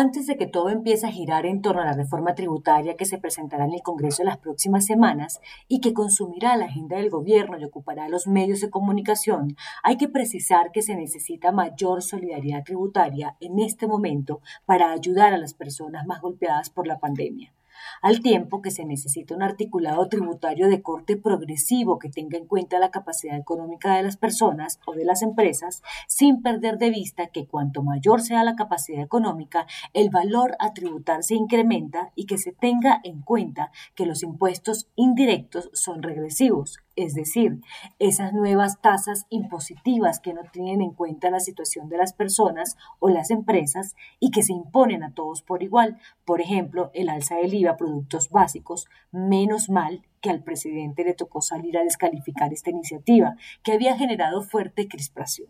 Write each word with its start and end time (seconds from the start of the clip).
Antes 0.00 0.28
de 0.28 0.36
que 0.36 0.46
todo 0.46 0.68
empiece 0.68 1.08
a 1.08 1.10
girar 1.10 1.44
en 1.44 1.60
torno 1.60 1.82
a 1.82 1.84
la 1.84 1.92
reforma 1.92 2.36
tributaria 2.36 2.96
que 2.96 3.04
se 3.04 3.18
presentará 3.18 3.64
en 3.64 3.72
el 3.72 3.82
Congreso 3.82 4.22
en 4.22 4.28
las 4.28 4.38
próximas 4.38 4.86
semanas 4.86 5.40
y 5.66 5.80
que 5.80 5.92
consumirá 5.92 6.56
la 6.56 6.66
agenda 6.66 6.98
del 6.98 7.10
gobierno 7.10 7.58
y 7.58 7.64
ocupará 7.64 8.08
los 8.08 8.28
medios 8.28 8.60
de 8.60 8.70
comunicación, 8.70 9.56
hay 9.82 9.96
que 9.96 10.06
precisar 10.06 10.70
que 10.70 10.82
se 10.82 10.94
necesita 10.94 11.50
mayor 11.50 12.00
solidaridad 12.00 12.62
tributaria 12.62 13.36
en 13.40 13.58
este 13.58 13.88
momento 13.88 14.40
para 14.66 14.92
ayudar 14.92 15.34
a 15.34 15.38
las 15.38 15.54
personas 15.54 16.06
más 16.06 16.20
golpeadas 16.20 16.70
por 16.70 16.86
la 16.86 17.00
pandemia 17.00 17.52
al 18.02 18.20
tiempo 18.20 18.62
que 18.62 18.70
se 18.70 18.84
necesita 18.84 19.34
un 19.34 19.42
articulado 19.42 20.08
tributario 20.08 20.68
de 20.68 20.82
corte 20.82 21.16
progresivo 21.16 21.98
que 21.98 22.08
tenga 22.08 22.38
en 22.38 22.46
cuenta 22.46 22.78
la 22.78 22.90
capacidad 22.90 23.36
económica 23.36 23.96
de 23.96 24.02
las 24.02 24.16
personas 24.16 24.80
o 24.86 24.94
de 24.94 25.04
las 25.04 25.22
empresas, 25.22 25.82
sin 26.06 26.42
perder 26.42 26.78
de 26.78 26.90
vista 26.90 27.28
que 27.28 27.46
cuanto 27.46 27.82
mayor 27.82 28.20
sea 28.20 28.44
la 28.44 28.56
capacidad 28.56 29.02
económica, 29.02 29.66
el 29.92 30.10
valor 30.10 30.56
a 30.58 30.72
tributar 30.72 31.22
se 31.22 31.34
incrementa 31.34 32.12
y 32.14 32.26
que 32.26 32.38
se 32.38 32.52
tenga 32.52 33.00
en 33.04 33.22
cuenta 33.22 33.70
que 33.94 34.06
los 34.06 34.22
impuestos 34.22 34.88
indirectos 34.96 35.70
son 35.72 36.02
regresivos, 36.02 36.78
es 36.98 37.14
decir, 37.14 37.60
esas 38.00 38.32
nuevas 38.32 38.80
tasas 38.80 39.26
impositivas 39.30 40.18
que 40.18 40.34
no 40.34 40.42
tienen 40.52 40.82
en 40.82 40.90
cuenta 40.90 41.30
la 41.30 41.38
situación 41.38 41.88
de 41.88 41.96
las 41.96 42.12
personas 42.12 42.76
o 42.98 43.08
las 43.08 43.30
empresas 43.30 43.94
y 44.18 44.32
que 44.32 44.42
se 44.42 44.52
imponen 44.52 45.04
a 45.04 45.14
todos 45.14 45.42
por 45.42 45.62
igual. 45.62 45.98
Por 46.24 46.40
ejemplo, 46.40 46.90
el 46.94 47.08
alza 47.08 47.36
del 47.36 47.54
IVA 47.54 47.72
a 47.72 47.76
productos 47.76 48.30
básicos, 48.30 48.88
menos 49.12 49.70
mal 49.70 50.02
que 50.20 50.30
al 50.30 50.42
presidente 50.42 51.04
le 51.04 51.14
tocó 51.14 51.40
salir 51.40 51.78
a 51.78 51.84
descalificar 51.84 52.52
esta 52.52 52.70
iniciativa, 52.70 53.36
que 53.62 53.72
había 53.72 53.96
generado 53.96 54.42
fuerte 54.42 54.88
crispación. 54.88 55.48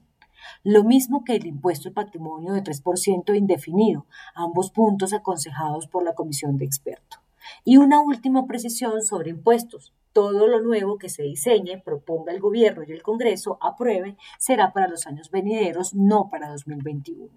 Lo 0.65 0.85
mismo 0.85 1.25
que 1.25 1.37
el 1.37 1.47
impuesto 1.47 1.89
al 1.89 1.95
patrimonio 1.95 2.53
de 2.53 2.63
3% 2.63 3.35
indefinido, 3.35 4.07
ambos 4.35 4.71
puntos 4.71 5.15
aconsejados 5.15 5.87
por 5.87 6.05
la 6.05 6.15
comisión 6.15 6.59
de 6.59 6.67
expertos. 6.67 7.21
Y 7.65 7.79
una 7.79 8.01
última 8.03 8.47
precisión 8.47 9.03
sobre 9.03 9.31
impuestos 9.31 9.95
todo 10.13 10.47
lo 10.47 10.61
nuevo 10.61 10.99
que 10.99 11.09
se 11.09 11.23
diseñe, 11.23 11.83
proponga 11.85 12.33
el 12.33 12.41
gobierno 12.41 12.83
y 12.87 12.93
el 12.93 13.03
Congreso, 13.03 13.59
apruebe, 13.61 14.17
será 14.39 14.73
para 14.73 14.89
los 14.89 15.07
años 15.07 15.31
venideros, 15.31 15.95
no 15.95 16.29
para 16.31 16.49
2021. 16.51 17.31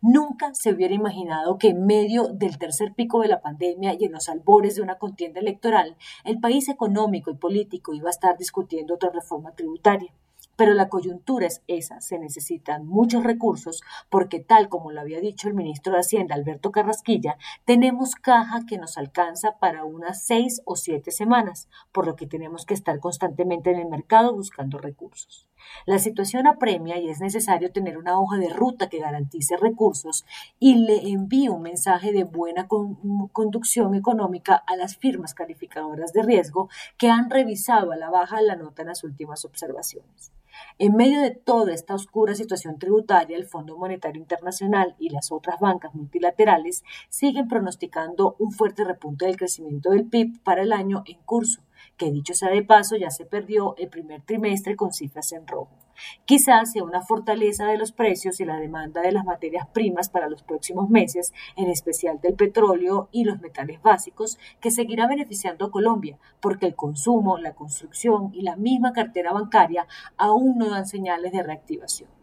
Nunca 0.00 0.54
se 0.54 0.72
hubiera 0.72 0.94
imaginado 0.94 1.58
que 1.58 1.68
en 1.68 1.86
medio 1.86 2.28
del 2.28 2.58
tercer 2.58 2.94
pico 2.94 3.20
de 3.20 3.28
la 3.28 3.40
pandemia 3.40 3.94
y 3.98 4.04
en 4.04 4.12
los 4.12 4.28
albores 4.28 4.76
de 4.76 4.82
una 4.82 4.98
contienda 4.98 5.40
electoral, 5.40 5.96
el 6.24 6.40
país 6.40 6.68
económico 6.68 7.30
y 7.30 7.36
político 7.36 7.94
iba 7.94 8.08
a 8.08 8.10
estar 8.10 8.36
discutiendo 8.38 8.94
otra 8.94 9.10
reforma 9.10 9.54
tributaria. 9.54 10.12
Pero 10.56 10.74
la 10.74 10.88
coyuntura 10.88 11.46
es 11.46 11.62
esa, 11.66 12.00
se 12.00 12.18
necesitan 12.18 12.86
muchos 12.86 13.24
recursos 13.24 13.82
porque 14.10 14.40
tal 14.40 14.68
como 14.68 14.90
lo 14.90 15.00
había 15.00 15.20
dicho 15.20 15.48
el 15.48 15.54
ministro 15.54 15.92
de 15.92 16.00
Hacienda, 16.00 16.34
Alberto 16.34 16.72
Carrasquilla, 16.72 17.36
tenemos 17.64 18.14
caja 18.14 18.64
que 18.66 18.78
nos 18.78 18.96
alcanza 18.96 19.58
para 19.58 19.84
unas 19.84 20.24
seis 20.24 20.62
o 20.64 20.76
siete 20.76 21.10
semanas, 21.10 21.68
por 21.92 22.06
lo 22.06 22.16
que 22.16 22.26
tenemos 22.26 22.64
que 22.64 22.74
estar 22.74 22.98
constantemente 23.00 23.70
en 23.70 23.78
el 23.78 23.88
mercado 23.88 24.34
buscando 24.34 24.78
recursos. 24.78 25.48
La 25.84 25.98
situación 25.98 26.46
apremia 26.46 26.98
y 26.98 27.08
es 27.08 27.20
necesario 27.20 27.72
tener 27.72 27.98
una 27.98 28.18
hoja 28.18 28.36
de 28.36 28.48
ruta 28.48 28.88
que 28.88 28.98
garantice 28.98 29.56
recursos 29.56 30.24
y 30.58 30.76
le 30.76 31.08
envíe 31.10 31.48
un 31.48 31.62
mensaje 31.62 32.12
de 32.12 32.24
buena 32.24 32.68
conducción 32.68 33.94
económica 33.94 34.54
a 34.54 34.76
las 34.76 34.96
firmas 34.96 35.34
calificadoras 35.34 36.12
de 36.12 36.22
riesgo 36.22 36.68
que 36.96 37.10
han 37.10 37.30
revisado 37.30 37.92
a 37.92 37.96
la 37.96 38.10
baja 38.10 38.40
la 38.40 38.56
nota 38.56 38.82
en 38.82 38.88
las 38.88 39.04
últimas 39.04 39.44
observaciones. 39.44 40.35
En 40.78 40.94
medio 40.94 41.20
de 41.20 41.30
toda 41.30 41.72
esta 41.72 41.94
oscura 41.94 42.34
situación 42.34 42.78
tributaria, 42.78 43.36
el 43.36 43.46
Fondo 43.46 43.76
Monetario 43.76 44.20
Internacional 44.20 44.94
y 44.98 45.10
las 45.10 45.32
otras 45.32 45.58
bancas 45.60 45.94
multilaterales 45.94 46.84
siguen 47.08 47.48
pronosticando 47.48 48.36
un 48.38 48.52
fuerte 48.52 48.84
repunte 48.84 49.26
del 49.26 49.36
crecimiento 49.36 49.90
del 49.90 50.06
PIB 50.06 50.42
para 50.42 50.62
el 50.62 50.72
año 50.72 51.02
en 51.06 51.18
curso, 51.24 51.62
que 51.96 52.10
dicho 52.10 52.34
sea 52.34 52.50
de 52.50 52.62
paso 52.62 52.96
ya 52.96 53.10
se 53.10 53.24
perdió 53.24 53.74
el 53.76 53.88
primer 53.88 54.22
trimestre 54.22 54.76
con 54.76 54.92
cifras 54.92 55.32
en 55.32 55.46
rojo. 55.46 55.85
Quizás 56.24 56.72
sea 56.72 56.84
una 56.84 57.02
fortaleza 57.02 57.66
de 57.66 57.78
los 57.78 57.92
precios 57.92 58.40
y 58.40 58.44
la 58.44 58.58
demanda 58.58 59.00
de 59.00 59.12
las 59.12 59.24
materias 59.24 59.66
primas 59.68 60.08
para 60.08 60.28
los 60.28 60.42
próximos 60.42 60.88
meses, 60.90 61.32
en 61.56 61.68
especial 61.68 62.20
del 62.20 62.34
petróleo 62.34 63.08
y 63.12 63.24
los 63.24 63.40
metales 63.40 63.80
básicos, 63.82 64.38
que 64.60 64.70
seguirá 64.70 65.06
beneficiando 65.06 65.66
a 65.66 65.70
Colombia, 65.70 66.18
porque 66.40 66.66
el 66.66 66.74
consumo, 66.74 67.38
la 67.38 67.54
construcción 67.54 68.30
y 68.34 68.42
la 68.42 68.56
misma 68.56 68.92
cartera 68.92 69.32
bancaria 69.32 69.86
aún 70.16 70.58
no 70.58 70.70
dan 70.70 70.86
señales 70.86 71.32
de 71.32 71.42
reactivación. 71.42 72.15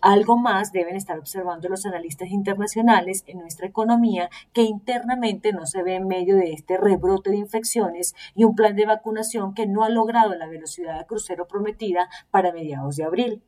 Algo 0.00 0.36
más 0.36 0.72
deben 0.72 0.96
estar 0.96 1.18
observando 1.18 1.68
los 1.68 1.86
analistas 1.86 2.28
internacionales 2.30 3.24
en 3.26 3.38
nuestra 3.38 3.66
economía 3.66 4.30
que 4.52 4.62
internamente 4.62 5.52
no 5.52 5.66
se 5.66 5.82
ve 5.82 5.94
en 5.94 6.06
medio 6.06 6.36
de 6.36 6.52
este 6.52 6.76
rebrote 6.76 7.30
de 7.30 7.36
infecciones 7.36 8.14
y 8.34 8.44
un 8.44 8.54
plan 8.54 8.76
de 8.76 8.86
vacunación 8.86 9.54
que 9.54 9.66
no 9.66 9.84
ha 9.84 9.88
logrado 9.88 10.34
la 10.34 10.46
velocidad 10.46 10.98
de 10.98 11.06
crucero 11.06 11.46
prometida 11.46 12.08
para 12.30 12.52
mediados 12.52 12.96
de 12.96 13.04
abril. 13.04 13.42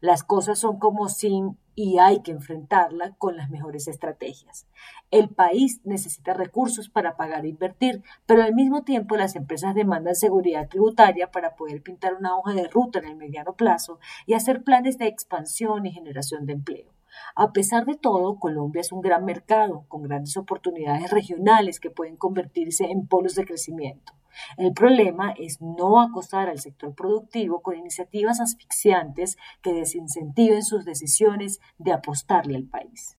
Las 0.00 0.22
cosas 0.22 0.58
son 0.58 0.78
como 0.78 1.08
sin 1.08 1.58
y 1.74 1.98
hay 1.98 2.22
que 2.22 2.32
enfrentarla 2.32 3.14
con 3.18 3.36
las 3.36 3.50
mejores 3.50 3.86
estrategias. 3.86 4.66
El 5.10 5.28
país 5.28 5.82
necesita 5.84 6.32
recursos 6.32 6.88
para 6.88 7.16
pagar 7.16 7.44
e 7.44 7.50
invertir, 7.50 8.02
pero 8.24 8.42
al 8.42 8.54
mismo 8.54 8.82
tiempo 8.82 9.16
las 9.16 9.36
empresas 9.36 9.74
demandan 9.74 10.14
seguridad 10.14 10.68
tributaria 10.68 11.30
para 11.30 11.54
poder 11.54 11.82
pintar 11.82 12.14
una 12.14 12.36
hoja 12.36 12.54
de 12.54 12.66
ruta 12.66 12.98
en 12.98 13.04
el 13.04 13.16
mediano 13.16 13.54
plazo 13.54 14.00
y 14.24 14.32
hacer 14.32 14.64
planes 14.64 14.96
de 14.98 15.06
expansión 15.06 15.84
y 15.84 15.92
generación 15.92 16.46
de 16.46 16.54
empleo. 16.54 16.96
A 17.34 17.52
pesar 17.52 17.84
de 17.84 17.94
todo, 17.94 18.38
Colombia 18.38 18.80
es 18.80 18.92
un 18.92 19.00
gran 19.00 19.24
mercado 19.24 19.84
con 19.88 20.02
grandes 20.02 20.36
oportunidades 20.36 21.10
regionales 21.10 21.80
que 21.80 21.90
pueden 21.90 22.16
convertirse 22.16 22.90
en 22.90 23.06
polos 23.06 23.34
de 23.34 23.44
crecimiento. 23.44 24.12
El 24.56 24.72
problema 24.72 25.32
es 25.36 25.60
no 25.60 26.00
acosar 26.00 26.48
al 26.48 26.60
sector 26.60 26.94
productivo 26.94 27.62
con 27.62 27.76
iniciativas 27.76 28.40
asfixiantes 28.40 29.36
que 29.62 29.72
desincentiven 29.72 30.62
sus 30.62 30.84
decisiones 30.84 31.60
de 31.78 31.92
apostarle 31.92 32.56
al 32.56 32.64
país. 32.64 33.16